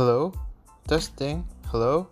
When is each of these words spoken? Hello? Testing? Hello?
Hello? 0.00 0.32
Testing? 0.88 1.44
Hello? 1.68 2.08